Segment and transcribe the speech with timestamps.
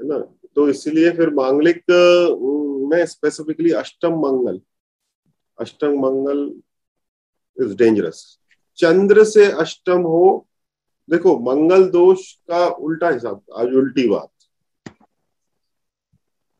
[0.00, 0.18] है ना?
[0.54, 1.84] तो इसलिए फिर मांगलिक
[2.92, 4.60] में स्पेसिफिकली अष्टम मंगल
[5.58, 6.60] अष्टम मंगल
[7.56, 8.38] इज़ डेंजरस
[8.78, 10.46] चंद्र से अष्टम हो
[11.08, 14.30] देखो मंगल दोष का उल्टा हिसाब आज उल्टी बात।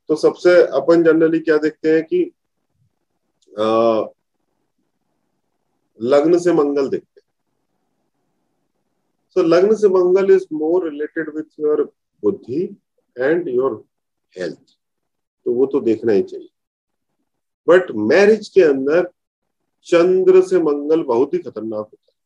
[0.08, 2.22] तो सबसे अपन जनरली क्या देखते हैं कि
[3.58, 4.04] आ,
[6.00, 7.26] लग्न से मंगल देखते हैं।
[9.34, 11.82] सो so, लग्न से Mangal is more related with your
[12.22, 12.76] बुद्धि
[13.18, 13.84] एंड योर
[14.36, 14.76] हेल्थ
[15.46, 16.48] तो वो तो देखना ही चाहिए।
[17.68, 19.08] बट मैरिज के अंदर
[19.86, 22.16] चंद्र से मंगल बहुत ही खतरनाक होता है।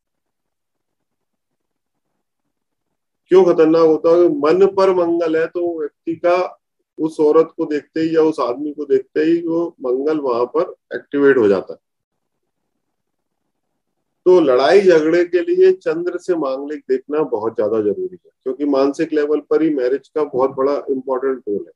[3.28, 4.28] क्यों खतरनाक होता है?
[4.28, 6.58] मन पर मंगल है तो व्यक्ति का
[6.98, 10.74] उस औरत को देखते ही या उस आदमी को देखते ही वो मंगल वहाँ पर
[10.94, 11.78] एक्टिवेट हो जाता है।
[14.26, 19.12] तो लड़ाई झगड़े के लिए चंद्र से मांगलिक देखना बहुत ज़्यादा ज़रूरी है, क्योंकि मानसिक
[19.12, 21.72] लेवल पर ही मैरिज का बहुत बड़ा इंपॉर्टेंट रोल है।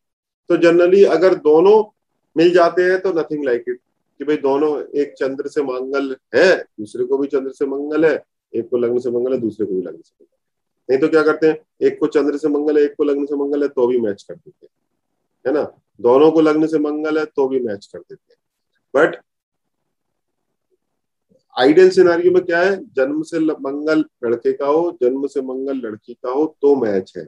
[0.51, 1.83] तो जनरली अगर दोनों
[2.37, 3.81] मिल जाते हैं तो नथिंग लाइक इट
[4.21, 8.23] कि भाई दोनों एक चंद्र से मंगल है, दूसरे को भी चंद्र से मंगल है,
[8.53, 10.35] एक को लग्न से मंगल है, दूसरे को भी लग्न से मंगल है।
[10.89, 13.37] नहीं तो क्या करते हैं, एक को चंद्र से मंगल है, एक को लग्न से
[13.37, 14.73] मंगल है तो भी मैच कर देते हैं।
[15.45, 15.63] है ना?
[16.01, 18.39] दोनों को लग्न से मंगल है तो भी मैच कर देते हैं।
[18.95, 19.17] बट
[21.57, 22.77] आइडियल सिनारियो में क्या है?
[22.95, 27.25] जन्म से मंगल लड़के का हो, जन्म से मंगल लड़की का हो तो मैच है।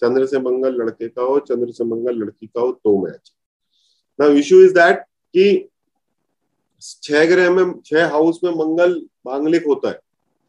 [0.00, 3.32] चंद्र से मंगल लड़के का हो, चंद्र से मंगल लड़की का हो तो मैच
[4.18, 4.98] ना इश्यू इज़ दैट
[5.34, 5.68] कि
[6.82, 10.00] छह ग्रह में, छह हाउस में मंगल मांगलिक होता है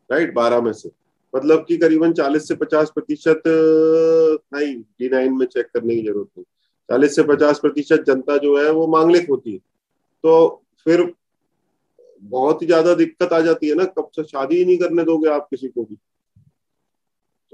[0.09, 0.89] राइट बारह में से।
[1.33, 6.27] मतलब कि करीबन चालीस से पचास प्रतिशत नहीं डी नाइन में चेक करने की ज़रूरत
[6.37, 6.45] नहीं।
[6.89, 9.57] चालीस से पचास प्रतिशत जनता जो है, वो मांगलिक होती है।
[10.23, 11.01] तो फिर
[12.23, 15.29] बहुत ही ज़्यादा दिक्कत आ जाती है ना, कब से शादी ही नहीं करने दोगे
[15.29, 15.95] आप किसी को भी।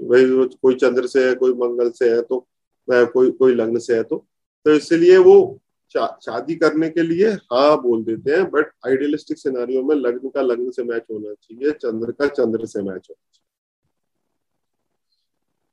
[0.00, 0.24] तो भाई
[0.56, 2.46] कोई चंद्र से है, कोई मंगल से है तो
[2.88, 4.24] कोई कोई लग्न से है तो
[4.66, 5.60] तो इसलिए वो
[5.94, 10.70] शादी करने के लिए हाँ बोल देते हैं बट आइडियलिस्टिक सिनारियों में लग्न का लग्न
[10.70, 13.48] से मैच होना चाहिए, चंद्र का चंद्र से मैच होना चाहिए।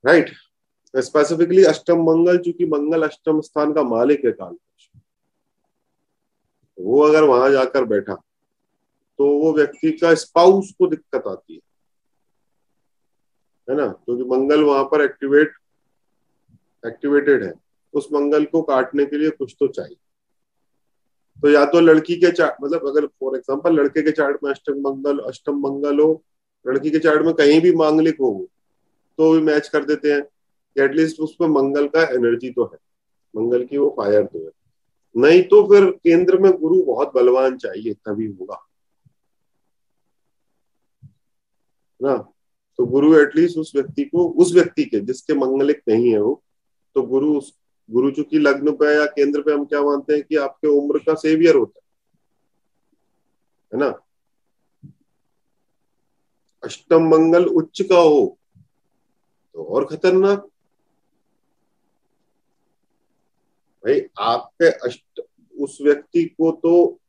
[0.04, 0.32] राइट
[0.94, 4.56] स्पेसिफिकली अष्टम मंगल, चूँकि मंगल अष्टम स्थान का मालिक है काल
[6.78, 8.14] वो अगर वहाँ जाकर बैठा
[9.18, 11.60] तो वो व्यक्ति का स्पाउस को दिक्कत आती है।
[13.70, 13.88] है ना?
[13.88, 15.52] क्योंकि तो मंगल वहाँ पर एक्टिवेट
[16.88, 17.54] एक्टिवेटेड है।
[17.94, 19.98] उस मंगल को काटने के लिए कुछ तो चाहिए।
[21.42, 24.74] तो या तो लड़की के चार्ट मतलब अगर फॉर एग्जांपल लड़के के चार्ट में अष्टम
[24.74, 26.24] मंगल अष्टम मंगल हो,
[26.68, 28.48] लड़की के चार्ट में कहीं भी मांगलिक हो
[29.18, 30.24] तो भी मैच कर देते हैं।
[30.84, 32.78] एटलीस्ट उसमें मंगल का एनर्जी तो है।
[33.36, 34.52] मंगल की वो फायर तो है।
[35.18, 38.67] नहीं तो फिर केंद्र में गुरु बहुत बलवान चाहिए, तभी होगा।
[42.04, 42.18] ना?
[42.78, 46.44] तो गुरु एटलीस्ट उस व्यक्ति को, उस व्यक्ति के, जिसके मंगलिक नहीं है वो
[46.96, 47.54] तो गुरु उस,
[47.92, 51.14] गुरु चूँकि लग्न पे या केंद्र पे हम क्या मानते हैं कि आपके उम्र का
[51.16, 51.80] सेवियर होता
[53.74, 53.94] है ना?
[56.64, 58.38] अष्टम मंगल उच्च का हो
[59.54, 60.40] तो और खतरनाक।
[63.84, 65.22] भाई, आपके अष्ट,
[65.60, 67.00] उस व्यक्ति को तो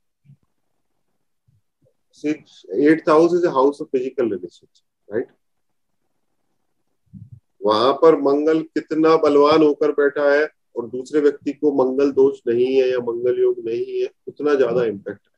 [2.24, 5.28] at house is house of physical relationship right
[7.62, 10.44] वहाँ पर मंगल कितना बलवान होकर बैठा है
[10.76, 14.84] और दूसरे व्यक्ति को मंगल दोष नहीं है या मंगल योग नहीं है, उतना ज़्यादा
[14.84, 15.36] इम्पैक्ट है।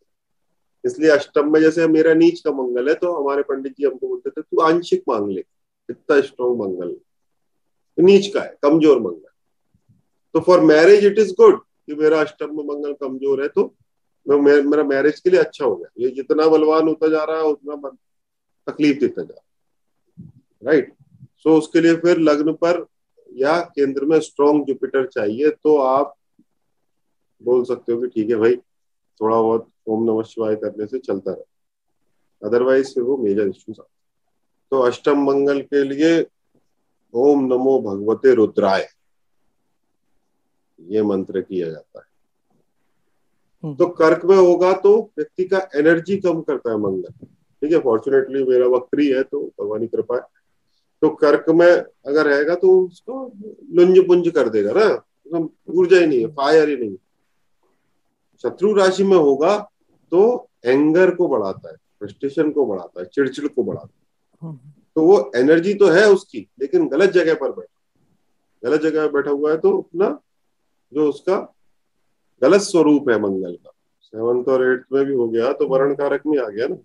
[0.84, 4.30] इसलिए अष्टम में जैसे मेरा नीच का मंगल है तो हमारे पंडित जी हमको बोलते
[4.30, 5.44] थे, तू आंशिक मांग ले,
[5.88, 6.94] इतना स्ट्रॉन्ग मंगल
[7.98, 9.28] नीच का है, कमज़ोर मंगल
[10.34, 13.74] तो for marriage it is good कि मेरा अष्टम में मंगल कमज़ोर है तो
[14.26, 17.44] मैं, मेरा मैरिज के लिए अच्छा हो गया। ये जितना बलवान होता जा रहा है,
[17.44, 17.90] उतना
[18.66, 19.46] तकलीफ़ देता जा रहा
[20.62, 20.92] राइट
[21.36, 22.84] सो उसके लिए फिर लग्न पर
[23.28, 26.14] या केंद्र में स्ट्रॉन्ग जुपिटर चाहिए तो आप
[27.42, 28.56] बोल सकते हो कि ठीक है भाई,
[29.20, 31.44] थोड़ा बहुत ओम नमः शिवाय करने से चलता रहे।
[32.42, 33.80] अदरवाइज़ फिर वो मेजर इश्यूज़
[34.72, 36.20] तो अष्टम मंगल के लिए
[37.14, 38.88] ओम नमो भगवते रुद्राय।
[40.78, 42.09] ये मंत्र किया जाता है।
[43.64, 47.26] तो कर्क में होगा तो व्यक्ति का एनर्जी कम करता है मंगल
[47.62, 50.22] ठीक है फॉर्चुनेटली मेरा वक्री है तो भगवान की कृपा है।
[51.02, 53.24] तो कर्क में अगर रहेगा तो उसको
[53.74, 55.38] लुंज पुंज कर देगा ना।
[55.70, 56.96] ऊर्जा ही नहीं है फायर ही नहीं
[58.44, 59.56] शत्रु राशि में होगा
[60.12, 64.58] तो एंगर को बढ़ाता है फ्रस्ट्रेशन को बढ़ाता है चिड़चिड़ को बढ़ाता है। हम्म।
[64.96, 69.30] तो वो एनर्जी तो है उसकी लेकिन गलत जगह पर बैठा। गलत जगह पर बैठा
[69.30, 70.18] हुआ है तो अपना
[70.92, 71.36] जो उसका
[72.42, 76.22] गलत स्वरूप है मंगल का। सेवंथ और एट्थ में भी हो गया तो वर्ण कारक
[76.26, 76.76] में आ गया ना।